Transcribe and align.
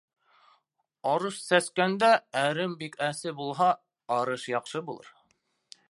Арыш 1.11 1.35
сәскәндә 1.49 2.09
әрем 2.41 2.73
бик 2.81 2.99
әсе 3.09 3.35
булһа, 3.43 3.69
арыш 4.19 4.49
яҡшы 4.55 4.87
булыр. 4.91 5.15